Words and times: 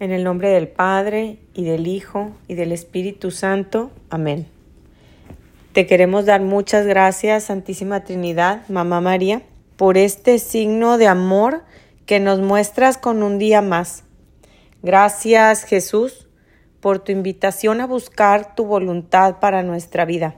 En 0.00 0.12
el 0.12 0.24
nombre 0.24 0.48
del 0.48 0.66
Padre, 0.66 1.36
y 1.52 1.64
del 1.64 1.86
Hijo, 1.86 2.32
y 2.48 2.54
del 2.54 2.72
Espíritu 2.72 3.30
Santo. 3.30 3.90
Amén. 4.08 4.46
Te 5.74 5.86
queremos 5.86 6.24
dar 6.24 6.40
muchas 6.40 6.86
gracias, 6.86 7.44
Santísima 7.44 8.02
Trinidad, 8.02 8.66
Mamá 8.68 9.02
María, 9.02 9.42
por 9.76 9.98
este 9.98 10.38
signo 10.38 10.96
de 10.96 11.06
amor 11.06 11.64
que 12.06 12.18
nos 12.18 12.40
muestras 12.40 12.96
con 12.96 13.22
un 13.22 13.38
día 13.38 13.60
más. 13.60 14.04
Gracias, 14.82 15.64
Jesús, 15.64 16.26
por 16.80 17.00
tu 17.00 17.12
invitación 17.12 17.82
a 17.82 17.86
buscar 17.86 18.54
tu 18.54 18.64
voluntad 18.64 19.38
para 19.38 19.62
nuestra 19.62 20.06
vida. 20.06 20.34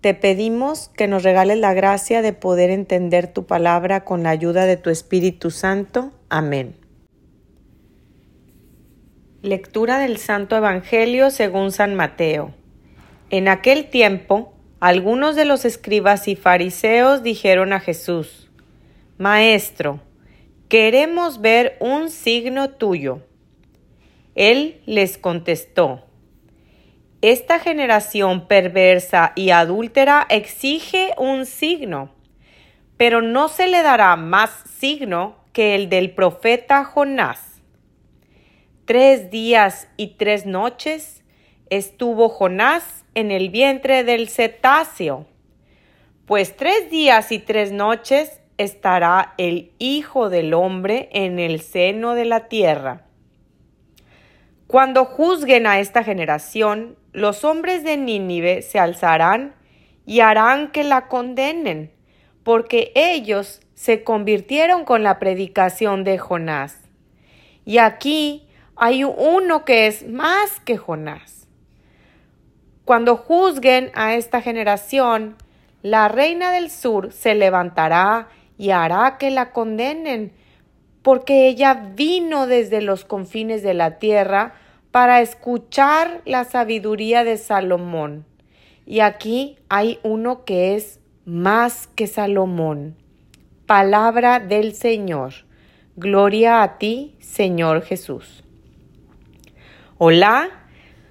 Te 0.00 0.14
pedimos 0.14 0.90
que 0.96 1.08
nos 1.08 1.24
regales 1.24 1.58
la 1.58 1.74
gracia 1.74 2.22
de 2.22 2.32
poder 2.32 2.70
entender 2.70 3.26
tu 3.30 3.44
palabra 3.44 4.02
con 4.04 4.22
la 4.22 4.30
ayuda 4.30 4.64
de 4.64 4.78
tu 4.78 4.88
Espíritu 4.88 5.50
Santo. 5.50 6.10
Amén. 6.30 6.81
Lectura 9.42 9.98
del 9.98 10.18
Santo 10.18 10.56
Evangelio 10.56 11.28
según 11.32 11.72
San 11.72 11.96
Mateo. 11.96 12.54
En 13.28 13.48
aquel 13.48 13.90
tiempo, 13.90 14.54
algunos 14.78 15.34
de 15.34 15.44
los 15.44 15.64
escribas 15.64 16.28
y 16.28 16.36
fariseos 16.36 17.24
dijeron 17.24 17.72
a 17.72 17.80
Jesús, 17.80 18.52
Maestro, 19.18 19.98
queremos 20.68 21.40
ver 21.40 21.76
un 21.80 22.08
signo 22.08 22.70
tuyo. 22.70 23.26
Él 24.36 24.80
les 24.86 25.18
contestó, 25.18 26.06
Esta 27.20 27.58
generación 27.58 28.46
perversa 28.46 29.32
y 29.34 29.50
adúltera 29.50 30.24
exige 30.28 31.14
un 31.18 31.46
signo, 31.46 32.14
pero 32.96 33.22
no 33.22 33.48
se 33.48 33.66
le 33.66 33.82
dará 33.82 34.14
más 34.14 34.52
signo 34.78 35.34
que 35.52 35.74
el 35.74 35.88
del 35.88 36.12
profeta 36.12 36.84
Jonás 36.84 37.51
Tres 38.84 39.30
días 39.30 39.86
y 39.96 40.14
tres 40.16 40.44
noches 40.44 41.22
estuvo 41.70 42.28
Jonás 42.28 43.04
en 43.14 43.30
el 43.30 43.48
vientre 43.48 44.02
del 44.02 44.28
cetáceo. 44.28 45.26
Pues 46.26 46.56
tres 46.56 46.90
días 46.90 47.30
y 47.30 47.38
tres 47.38 47.70
noches 47.70 48.40
estará 48.58 49.34
el 49.38 49.70
Hijo 49.78 50.30
del 50.30 50.52
Hombre 50.52 51.10
en 51.12 51.38
el 51.38 51.60
seno 51.60 52.16
de 52.16 52.24
la 52.24 52.48
tierra. 52.48 53.06
Cuando 54.66 55.04
juzguen 55.04 55.68
a 55.68 55.78
esta 55.78 56.02
generación, 56.02 56.96
los 57.12 57.44
hombres 57.44 57.84
de 57.84 57.96
Nínive 57.96 58.62
se 58.62 58.80
alzarán 58.80 59.54
y 60.06 60.20
harán 60.20 60.72
que 60.72 60.82
la 60.82 61.06
condenen, 61.06 61.92
porque 62.42 62.90
ellos 62.96 63.60
se 63.74 64.02
convirtieron 64.02 64.84
con 64.84 65.04
la 65.04 65.20
predicación 65.20 66.02
de 66.02 66.18
Jonás. 66.18 66.80
Y 67.64 67.78
aquí 67.78 68.48
hay 68.84 69.04
uno 69.04 69.64
que 69.64 69.86
es 69.86 70.08
más 70.08 70.58
que 70.58 70.76
Jonás. 70.76 71.46
Cuando 72.84 73.16
juzguen 73.16 73.92
a 73.94 74.16
esta 74.16 74.40
generación, 74.42 75.36
la 75.82 76.08
reina 76.08 76.50
del 76.50 76.68
sur 76.68 77.12
se 77.12 77.36
levantará 77.36 78.26
y 78.58 78.70
hará 78.70 79.18
que 79.18 79.30
la 79.30 79.52
condenen, 79.52 80.32
porque 81.02 81.46
ella 81.46 81.92
vino 81.94 82.48
desde 82.48 82.80
los 82.80 83.04
confines 83.04 83.62
de 83.62 83.74
la 83.74 84.00
tierra 84.00 84.54
para 84.90 85.20
escuchar 85.20 86.20
la 86.24 86.42
sabiduría 86.42 87.22
de 87.22 87.36
Salomón. 87.36 88.26
Y 88.84 88.98
aquí 88.98 89.58
hay 89.68 90.00
uno 90.02 90.44
que 90.44 90.74
es 90.74 90.98
más 91.24 91.86
que 91.86 92.08
Salomón. 92.08 92.96
Palabra 93.66 94.40
del 94.40 94.74
Señor. 94.74 95.34
Gloria 95.94 96.64
a 96.64 96.78
ti, 96.78 97.14
Señor 97.20 97.82
Jesús. 97.82 98.42
Hola, 100.04 100.50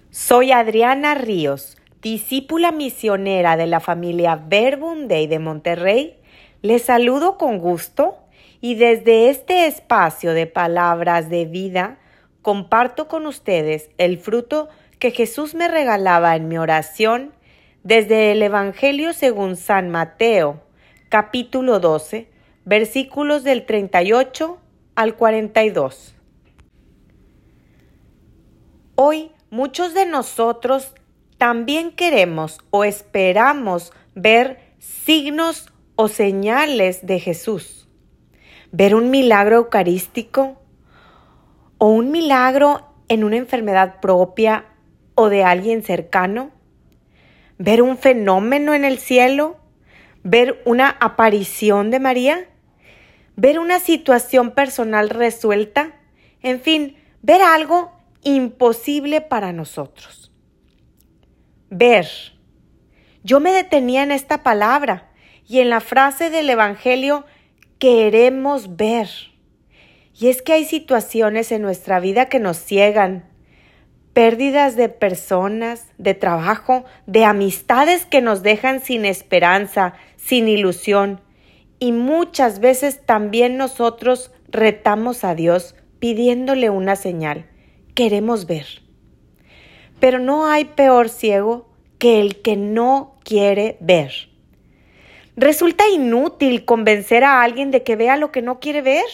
soy 0.09 0.52
Adriana 0.52 1.16
Ríos, 1.16 1.78
discípula 2.02 2.73
misionera 2.73 3.56
de 3.56 3.66
la 3.66 3.80
familia 3.80 4.36
Verbum 4.36 5.08
de 5.08 5.39
Monterrey. 5.39 6.17
Les 6.61 6.82
saludo 6.82 7.38
con 7.38 7.60
gusto 7.60 8.17
y 8.60 8.76
desde 8.76 9.30
este 9.30 9.65
espacio 9.65 10.33
de 10.33 10.45
palabras 10.45 11.30
de 11.30 11.45
vida 11.45 11.99
comparto 12.42 13.08
con 13.08 13.27
ustedes 13.27 13.89
el 13.98 14.17
fruto 14.17 14.67
que 14.99 15.11
Jesús 15.11 15.55
me 15.55 15.70
regalaba 15.70 16.36
en 16.36 16.49
mi 16.49 16.58
oración 16.58 17.32
desde 17.83 18.33
el 18.33 18.44
Evangelio 18.44 19.14
según 19.14 19.55
San 19.55 19.89
Mateo, 19.89 20.64
capítulo 21.08 21.80
12, 21.80 22.27
versículos 22.65 23.45
del 23.45 23.65
38 23.65 24.58
al 24.95 25.15
42. 25.15 26.15
Hoy 29.04 29.32
muchos 29.50 29.95
de 29.95 30.06
nosotros 30.06 30.94
también 31.39 31.92
queremos 31.92 32.60
o 32.70 32.84
esperamos 32.84 33.92
ver 34.14 34.76
signos 34.78 35.73
o 35.95 36.08
señales 36.08 37.04
de 37.08 37.20
Jesús. 37.20 37.89
Ver 38.72 38.94
un 38.94 39.10
milagro 39.10 39.56
eucarístico 39.56 40.62
o 41.80 41.88
un 41.88 42.12
milagro 42.12 42.94
en 43.08 43.23
una 43.23 43.38
enfermedad 43.38 44.02
propia 44.02 44.66
o 45.16 45.30
de 45.30 45.45
alguien 45.45 45.82
cercano. 45.82 46.52
Ver 47.58 47.82
un 47.82 47.98
fenómeno 47.98 48.76
en 48.76 48.86
el 48.86 49.00
cielo. 49.00 49.58
Ver 50.22 50.62
una 50.64 50.89
aparición 50.89 51.89
de 51.89 52.00
María. 52.00 52.50
Ver 53.36 53.58
una 53.58 53.80
situación 53.80 54.52
personal 54.52 55.10
resuelta. 55.10 56.00
En 56.44 56.62
fin, 56.62 56.98
ver 57.23 57.42
algo 57.42 58.00
imposible 58.23 59.21
para 59.21 59.54
nosotros. 59.54 60.32
Ver. 61.70 62.08
Yo 63.23 63.39
me 63.39 63.52
detenía 63.52 64.04
en 64.04 64.11
esta 64.11 64.43
palabra 64.43 65.11
y 65.48 65.59
en 65.59 65.70
la 65.70 65.80
frase 65.80 66.30
del 66.30 66.49
Evangelio 66.49 67.26
queremos 67.77 68.76
ver. 68.76 69.09
Y 70.20 70.27
es 70.27 70.42
que 70.42 70.54
hay 70.54 70.65
situaciones 70.65 71.52
en 71.52 71.61
nuestra 71.61 71.99
vida 71.99 72.27
que 72.27 72.39
nos 72.39 72.58
ciegan, 72.58 73.26
pérdidas 74.14 74.76
de 74.76 74.89
personas, 74.89 75.88
de 75.98 76.14
trabajo, 76.14 76.86
de 77.05 77.26
amistades 77.26 78.05
que 78.05 78.21
nos 78.21 78.43
dejan 78.43 78.82
sin 78.82 79.05
esperanza, 79.05 79.93
sin 80.17 80.48
ilusión. 80.48 81.21
Y 81.80 81.92
muchas 81.92 82.59
veces 82.59 83.05
también 83.05 83.58
nosotros 83.58 84.32
retamos 84.49 85.23
a 85.23 85.36
Dios 85.36 85.76
pidiéndole 85.99 86.70
una 86.70 86.95
señal 86.95 87.51
queremos 87.93 88.45
ver. 88.45 88.65
Pero 89.99 90.19
no 90.19 90.47
hay 90.47 90.65
peor 90.65 91.09
ciego 91.09 91.69
que 91.99 92.19
el 92.19 92.41
que 92.41 92.57
no 92.57 93.19
quiere 93.23 93.77
ver. 93.79 94.11
Resulta 95.35 95.87
inútil 95.87 96.65
convencer 96.65 97.23
a 97.23 97.41
alguien 97.41 97.71
de 97.71 97.83
que 97.83 97.95
vea 97.95 98.17
lo 98.17 98.31
que 98.31 98.41
no 98.41 98.59
quiere 98.59 98.81
ver. 98.81 99.05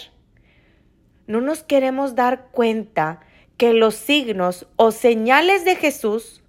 No 1.28 1.42
nos 1.42 1.64
queremos 1.64 2.16
dar 2.16 2.48
cuenta 2.52 3.22
que 3.58 3.74
los 3.74 3.96
signos 3.96 4.68
o 4.76 4.92
señales 4.92 5.66
de 5.66 5.76
Jesús 5.76 6.42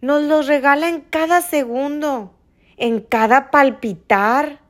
nos 0.00 0.22
los 0.22 0.46
regala 0.46 0.88
en 0.88 1.00
cada 1.00 1.42
segundo, 1.42 2.34
en 2.76 3.00
cada 3.00 3.50
palpitar, 3.50 4.60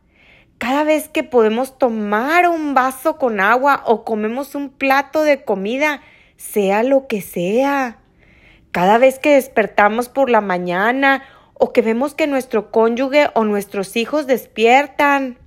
cada 0.60 0.84
vez 0.84 1.09
que 1.09 1.25
podemos 1.25 1.78
tomar 1.78 2.47
un 2.47 2.75
vaso 2.75 3.16
con 3.16 3.41
agua 3.41 3.82
o 3.87 4.04
comemos 4.04 4.54
un 4.54 4.69
plato 4.69 5.22
de 5.22 5.43
comida, 5.43 6.03
sea 6.37 6.82
lo 6.82 7.06
que 7.06 7.22
sea. 7.22 7.97
Cada 8.70 8.99
vez 8.99 9.19
que 9.19 9.37
despertamos 9.37 10.10
por 10.10 10.28
la 10.28 10.43
mañana 10.43 11.22
o 11.54 11.72
que 11.72 11.81
vemos 11.81 12.15
que 12.15 12.26
nuestro 12.26 12.70
cónyuge 12.70 13.31
o 13.32 13.44
nuestros 13.44 13.97
hijos 13.97 14.26
despiertan. 14.26 15.38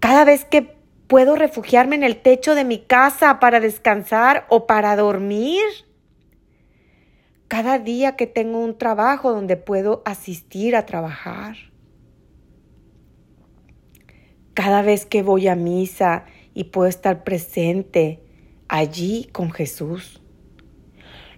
Cada 0.00 0.24
vez 0.24 0.46
que 0.46 0.78
puedo 1.08 1.36
refugiarme 1.36 1.96
en 1.96 2.02
el 2.02 2.16
techo 2.16 2.54
de 2.54 2.64
mi 2.64 2.78
casa 2.78 3.38
para 3.38 3.60
descansar 3.60 4.46
o 4.48 4.66
para 4.66 4.96
dormir. 4.96 5.62
Cada 7.48 7.78
día 7.78 8.16
que 8.16 8.26
tengo 8.26 8.60
un 8.60 8.78
trabajo 8.78 9.30
donde 9.30 9.58
puedo 9.58 10.00
asistir 10.06 10.74
a 10.74 10.86
trabajar 10.86 11.71
cada 14.54 14.82
vez 14.82 15.06
que 15.06 15.22
voy 15.22 15.48
a 15.48 15.54
misa 15.54 16.24
y 16.54 16.64
puedo 16.64 16.88
estar 16.88 17.24
presente 17.24 18.20
allí 18.68 19.28
con 19.32 19.50
Jesús. 19.50 20.20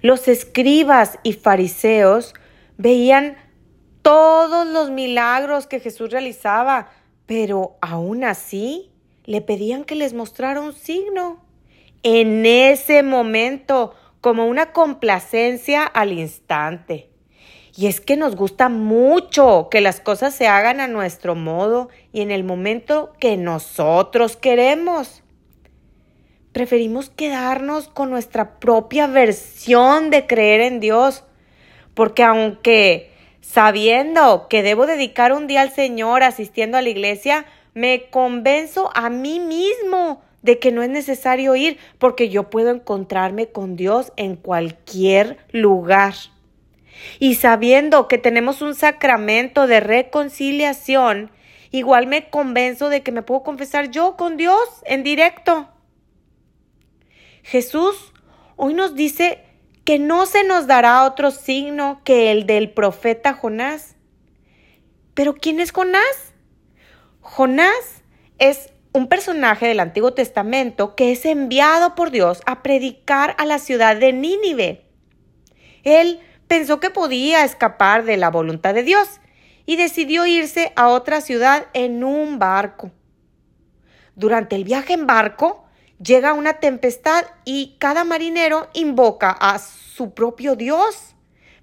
Los 0.00 0.28
escribas 0.28 1.19
y 1.22 1.32
fariseos 1.32 2.34
veían 2.76 3.37
todos 4.02 4.66
los 4.66 4.90
milagros 4.90 5.66
que 5.66 5.81
Jesús 5.81 6.11
realizaba, 6.11 6.90
pero 7.26 7.76
aún 7.81 8.22
así 8.22 8.90
le 9.25 9.40
pedían 9.40 9.84
que 9.84 9.94
les 9.94 10.12
mostrara 10.12 10.60
un 10.60 10.75
signo. 10.75 11.43
En 12.02 12.44
ese 12.44 13.02
momento, 13.02 13.94
como 14.20 14.46
una 14.46 14.72
complacencia 14.72 15.84
al 15.84 16.12
instante. 16.12 17.10
Y 17.76 17.87
es 17.87 18.00
que 18.00 18.17
nos 18.17 18.37
gusta 18.37 18.69
mucho 18.69 19.69
que 19.70 19.81
las 19.81 20.00
cosas 20.00 20.34
se 20.34 20.46
hagan 20.46 20.81
a 20.81 20.87
nuestro 20.87 21.34
modo 21.34 21.88
y 22.14 22.20
en 22.20 22.31
el 22.31 22.44
momento 22.44 23.12
que 23.19 23.37
nosotros 23.37 24.37
queremos. 24.37 25.22
preferimos 26.52 27.11
quedarnos 27.11 27.88
con 27.88 28.11
nuestra 28.11 28.61
propia 28.61 29.08
versión 29.08 30.11
de 30.11 30.25
creer 30.28 30.61
en 30.61 30.78
Dios, 30.78 31.25
porque 31.94 32.22
aunque 32.22 33.11
sabiendo 33.40 34.46
que 34.49 34.62
debo 34.62 34.87
dedicar 34.87 35.32
un 35.32 35.49
día 35.49 35.62
al 35.62 35.72
Señor 35.72 36.22
asistiendo 36.22 36.78
a 36.78 36.82
la 36.82 36.90
iglesia, 36.90 37.46
me 37.75 38.08
convenzo 38.11 38.93
a 38.94 39.10
mí 39.10 39.40
mismo 39.40 40.22
de 40.43 40.60
que 40.60 40.70
no 40.70 40.84
es 40.84 40.90
necesario 40.90 41.56
ir 41.56 41.78
porque 41.99 42.28
yo 42.28 42.49
puedo 42.49 42.70
encontrarme 42.70 43.49
con 43.49 43.75
Dios 43.75 44.12
en 44.14 44.37
cualquier 44.37 45.38
lugar. 45.50 46.14
Y 47.19 47.34
sabiendo 47.34 48.06
que 48.06 48.19
tenemos 48.19 48.62
un 48.62 48.76
sacramento 48.76 49.67
de 49.67 49.81
reconciliación, 49.81 51.32
igual 51.78 52.06
me 52.06 52.30
convenzo 52.30 52.88
de 52.88 53.02
que 53.02 53.10
me 53.10 53.22
puedo 53.22 53.42
confesar 53.42 53.90
yo 53.90 54.16
con 54.16 54.36
Dios 54.36 54.62
en 54.84 55.02
directo. 55.02 55.68
Jesús 57.42 58.12
hoy 58.56 58.74
nos 58.74 58.94
dice 58.94 59.44
que 59.84 59.98
no 59.98 60.26
se 60.26 60.44
nos 60.44 60.68
dará 60.68 61.04
otro 61.04 61.32
signo 61.32 62.00
que 62.04 62.30
el 62.30 62.46
del 62.46 62.70
profeta 62.70 63.34
Jonás. 63.34 63.96
Pero 65.14 65.34
¿quién 65.34 65.58
es 65.58 65.72
Jonás? 65.72 66.32
Jonás 67.20 68.02
es 68.38 68.72
un 68.92 69.08
personaje 69.08 69.66
del 69.66 69.80
Antiguo 69.80 70.14
Testamento 70.14 70.94
que 70.94 71.10
es 71.10 71.26
enviado 71.26 71.96
por 71.96 72.12
Dios 72.12 72.40
a 72.46 72.62
predicar 72.62 73.34
a 73.38 73.46
la 73.46 73.58
ciudad 73.58 73.96
de 73.96 74.12
Nínive. 74.12 74.84
Él 75.82 76.20
pensó 76.46 76.78
que 76.78 76.90
podía 76.90 77.44
escapar 77.44 78.04
de 78.04 78.16
la 78.16 78.30
voluntad 78.30 78.74
de 78.74 78.84
Dios 78.84 79.20
y 79.66 79.76
decidió 79.76 80.26
irse 80.26 80.72
a 80.76 80.88
otra 80.88 81.20
ciudad 81.20 81.66
en 81.72 82.05
un 82.05 82.38
barco. 82.38 82.90
Durante 84.16 84.56
el 84.56 84.64
viaje 84.64 84.93
en 84.93 85.06
barco, 85.06 85.64
llega 86.02 86.34
una 86.34 86.55
tempestad 86.55 87.25
y 87.44 87.76
cada 87.78 88.05
marinero 88.05 88.69
invoca 88.75 89.31
a 89.31 89.58
su 89.58 90.14
propio 90.14 90.56
Dios. 90.56 91.14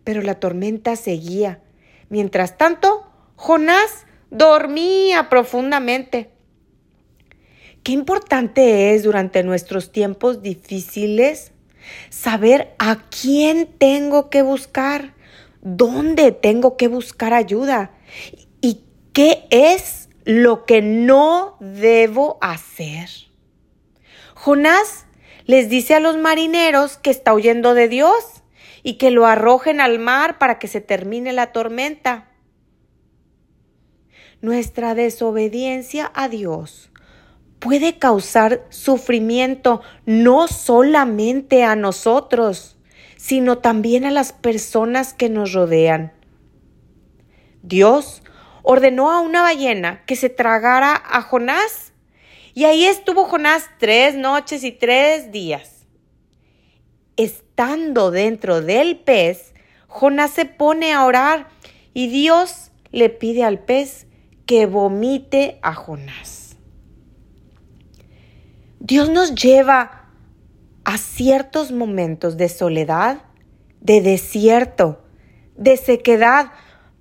Pero 0.03 0.21
la 0.21 0.39
tormenta 0.39 0.95
seguía. 0.95 1.61
Mientras 2.09 2.57
tanto, 2.57 3.07
Jonás 3.35 4.05
dormía 4.29 5.29
profundamente. 5.29 6.31
Qué 7.83 7.91
importante 7.93 8.93
es 8.93 9.03
durante 9.03 9.43
nuestros 9.43 9.91
tiempos 9.91 10.41
difíciles 10.41 11.51
saber 12.09 12.75
a 12.77 13.03
quién 13.09 13.67
tengo 13.77 14.29
que 14.29 14.41
buscar, 14.41 15.15
dónde 15.61 16.31
tengo 16.31 16.77
que 16.77 16.87
buscar 16.87 17.33
ayuda 17.33 17.91
y 18.61 18.83
qué 19.13 19.45
es 19.49 20.09
lo 20.25 20.65
que 20.65 20.81
no 20.81 21.57
debo 21.59 22.37
hacer. 22.41 23.09
Jonás 24.35 25.05
les 25.45 25.69
dice 25.69 25.95
a 25.95 25.99
los 25.99 26.17
marineros 26.17 26.97
que 26.97 27.11
está 27.11 27.33
huyendo 27.33 27.73
de 27.73 27.87
Dios 27.87 28.43
y 28.83 28.93
que 28.93 29.11
lo 29.11 29.25
arrojen 29.25 29.81
al 29.81 29.99
mar 29.99 30.37
para 30.37 30.59
que 30.59 30.67
se 30.67 30.81
termine 30.81 31.33
la 31.33 31.51
tormenta. 31.51 32.29
Nuestra 34.41 34.95
desobediencia 34.95 36.11
a 36.15 36.27
Dios 36.27 36.91
puede 37.59 37.99
causar 37.99 38.65
sufrimiento 38.69 39.81
no 40.05 40.47
solamente 40.47 41.63
a 41.63 41.75
nosotros, 41.75 42.77
sino 43.21 43.59
también 43.59 44.03
a 44.03 44.09
las 44.09 44.33
personas 44.33 45.13
que 45.13 45.29
nos 45.29 45.53
rodean. 45.53 46.11
Dios 47.61 48.23
ordenó 48.63 49.11
a 49.11 49.21
una 49.21 49.43
ballena 49.43 50.03
que 50.07 50.15
se 50.15 50.29
tragara 50.29 50.95
a 50.95 51.21
Jonás 51.21 51.93
y 52.55 52.63
ahí 52.63 52.83
estuvo 52.83 53.25
Jonás 53.25 53.69
tres 53.77 54.15
noches 54.15 54.63
y 54.63 54.71
tres 54.71 55.31
días. 55.31 55.85
Estando 57.15 58.09
dentro 58.09 58.61
del 58.61 58.97
pez, 58.97 59.53
Jonás 59.87 60.31
se 60.31 60.45
pone 60.45 60.91
a 60.91 61.05
orar 61.05 61.47
y 61.93 62.07
Dios 62.07 62.71
le 62.91 63.09
pide 63.09 63.43
al 63.43 63.59
pez 63.59 64.07
que 64.47 64.65
vomite 64.65 65.59
a 65.61 65.75
Jonás. 65.75 66.57
Dios 68.79 69.11
nos 69.11 69.35
lleva 69.35 70.00
a 70.83 70.97
ciertos 70.97 71.71
momentos 71.71 72.37
de 72.37 72.49
soledad, 72.49 73.23
de 73.79 74.01
desierto, 74.01 75.03
de 75.55 75.77
sequedad, 75.77 76.51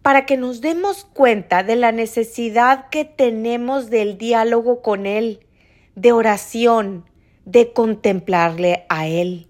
para 0.03 0.25
que 0.25 0.37
nos 0.37 0.61
demos 0.61 1.05
cuenta 1.05 1.62
de 1.62 1.77
la 1.77 1.93
necesidad 1.93 2.88
que 2.88 3.05
tenemos 3.05 3.91
del 3.91 4.17
diálogo 4.17 4.82
con 4.82 5.06
Él, 5.06 5.47
de 5.94 6.12
oración, 6.12 7.05
de 7.44 7.73
contemplarle 7.73 8.87
a 8.88 9.06
Él. 9.06 9.49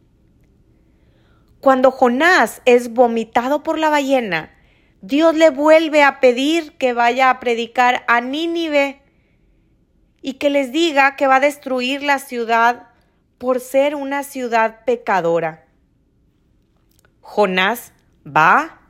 Cuando 1.61 1.91
Jonás 1.91 2.63
es 2.65 2.93
vomitado 2.95 3.63
por 3.63 3.79
la 3.79 3.91
ballena, 3.91 4.51
Dios 5.03 5.35
le 5.35 5.51
vuelve 5.51 6.03
a 6.03 6.21
pedir 6.21 6.73
que 6.73 6.93
vaya 6.93 7.31
a 7.31 7.41
predicar 7.41 8.05
a 8.09 8.21
Nínive 8.21 9.03
y 10.23 10.35
que 10.35 10.51
les 10.51 10.73
diga 10.73 11.17
que 11.17 11.27
va 11.27 11.37
a 11.37 11.41
destruir 11.41 12.03
la 12.03 12.19
ciudad 12.19 12.90
por 13.41 13.59
ser 13.59 13.95
una 13.95 14.23
ciudad 14.23 14.85
pecadora. 14.85 15.67
Jonás 17.23 17.95
va 18.27 18.83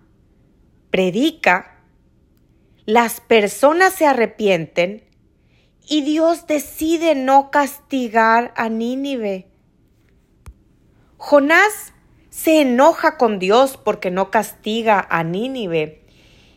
predica, 0.90 1.78
las 2.84 3.20
personas 3.20 3.92
se 3.92 4.06
arrepienten 4.06 5.04
y 5.88 6.02
Dios 6.02 6.48
decide 6.48 7.14
no 7.14 7.52
castigar 7.52 8.52
a 8.56 8.68
Nínive. 8.68 9.46
Jonás 11.16 11.92
se 12.30 12.62
enoja 12.62 13.18
con 13.18 13.38
Dios 13.38 13.76
porque 13.76 14.10
no 14.10 14.32
castiga 14.32 15.06
a 15.10 15.22
Nínive 15.22 16.02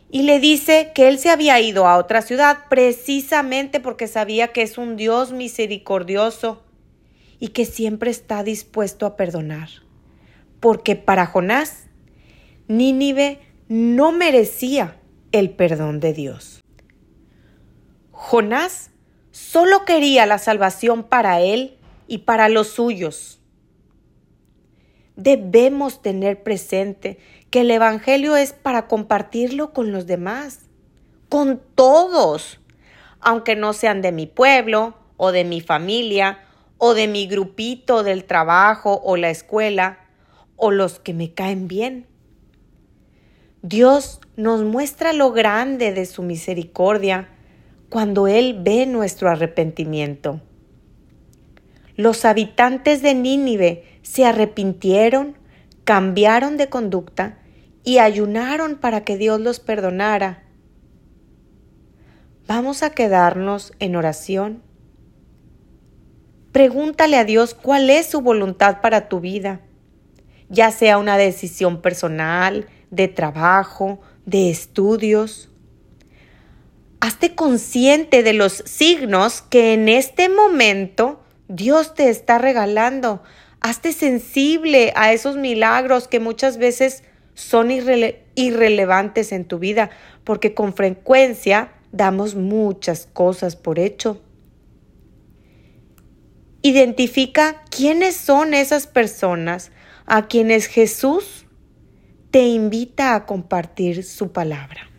y 0.10 0.24
le 0.24 0.40
dice 0.40 0.94
que 0.96 1.10
él 1.10 1.20
se 1.20 1.30
había 1.30 1.60
ido 1.60 1.88
a 1.88 2.00
otra 2.00 2.24
ciudad 2.24 2.66
precisamente 2.72 3.80
porque 3.80 4.08
sabía 4.08 4.48
que 4.48 4.64
es 4.64 4.80
un 4.80 4.98
Dios 4.98 5.32
misericordioso 5.32 6.64
y 7.40 7.50
que 7.50 7.66
siempre 7.66 8.12
está 8.12 8.44
dispuesto 8.44 9.06
a 9.06 9.16
perdonar. 9.16 9.70
Porque 10.60 10.96
para 10.96 11.26
Jonás, 11.26 11.88
Nínive 12.68 13.40
no 13.68 14.12
merecía 14.12 15.00
el 15.32 15.50
perdón 15.50 16.00
de 16.00 16.14
Dios. 16.14 16.62
Jonás 18.12 18.92
solo 19.32 19.84
quería 19.84 20.26
la 20.26 20.38
salvación 20.38 21.04
para 21.04 21.42
él 21.42 21.78
y 22.08 22.20
para 22.20 22.50
los 22.50 22.68
suyos. 22.70 23.42
Debemos 25.16 26.02
tener 26.02 26.44
presente 26.44 27.18
que 27.50 27.62
el 27.62 27.72
Evangelio 27.72 28.36
es 28.36 28.54
para 28.54 28.88
compartirlo 28.88 29.74
con 29.74 29.92
los 29.92 30.08
demás, 30.08 30.62
con 31.30 31.62
todos, 31.76 32.60
aunque 33.20 33.56
no 33.56 33.74
sean 33.74 34.02
de 34.02 34.12
mi 34.12 34.26
pueblo 34.26 34.96
o 35.18 35.32
de 35.32 35.44
mi 35.44 35.62
familia 35.62 36.40
o 36.86 36.94
de 36.94 37.08
mi 37.08 37.28
grupito 37.28 38.04
del 38.04 38.26
trabajo 38.26 39.00
o 39.06 39.16
la 39.16 39.30
escuela 39.30 40.00
o 40.58 40.70
los 40.70 41.00
que 41.00 41.14
me 41.14 41.34
caen 41.34 41.70
bien. 41.70 42.08
Dios 43.62 44.20
nos 44.36 44.64
muestra 44.64 45.14
lo 45.14 45.32
grande 45.32 45.94
de 45.94 46.06
su 46.06 46.24
misericordia 46.24 47.30
cuando 47.88 48.28
Él 48.28 48.60
ve 48.60 48.86
nuestro 48.86 49.30
arrepentimiento. 49.30 50.42
Los 51.96 52.26
habitantes 52.26 53.02
de 53.02 53.14
Nínive 53.14 53.86
se 54.02 54.26
arrepintieron, 54.26 55.38
cambiaron 55.86 56.58
de 56.58 56.68
conducta 56.68 57.38
y 57.86 58.00
ayunaron 58.00 58.76
para 58.76 59.06
que 59.06 59.16
Dios 59.16 59.40
los 59.40 59.62
perdonara. 59.62 60.44
Vamos 62.46 62.84
a 62.84 62.90
quedarnos 62.90 63.72
en 63.80 63.96
oración. 63.96 64.73
Pregúntale 66.54 67.18
a 67.18 67.26
Dios 67.26 67.56
cuál 67.56 67.90
es 67.90 68.06
su 68.06 68.22
voluntad 68.22 68.80
para 68.80 69.10
tu 69.10 69.20
vida, 69.20 69.62
ya 70.50 70.70
sea 70.70 71.00
una 71.00 71.18
decisión 71.18 71.82
personal, 71.82 72.68
de 72.92 73.08
trabajo, 73.08 74.00
de 74.28 74.52
estudios. 74.52 75.50
Hazte 77.02 77.34
consciente 77.34 78.22
de 78.22 78.34
los 78.34 78.54
signos 78.68 79.42
que 79.42 79.74
en 79.74 79.90
este 79.90 80.30
momento 80.30 81.24
Dios 81.48 81.96
te 81.96 82.10
está 82.10 82.38
regalando. 82.38 83.24
Hazte 83.60 83.92
sensible 83.92 84.94
a 84.96 85.12
esos 85.12 85.38
milagros 85.38 86.08
que 86.08 86.20
muchas 86.20 86.60
veces 86.60 87.04
son 87.34 87.72
irrelevantes 87.72 89.32
en 89.32 89.46
tu 89.46 89.58
vida, 89.58 89.90
porque 90.24 90.54
con 90.54 90.76
frecuencia 90.76 91.72
damos 91.92 92.36
muchas 92.36 93.08
cosas 93.12 93.56
por 93.56 93.80
hecho. 93.80 94.22
Identifica 96.66 97.62
quiénes 97.70 98.16
son 98.16 98.54
esas 98.54 98.88
personas 98.88 99.74
a 100.06 100.28
quienes 100.28 100.68
Jesús 100.68 101.46
te 102.32 102.48
invita 102.48 103.16
a 103.16 103.26
compartir 103.26 104.06
su 104.06 104.32
palabra. 104.32 104.93